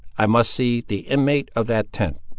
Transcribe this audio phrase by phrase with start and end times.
[0.17, 2.17] "I must see the inmate of that tent."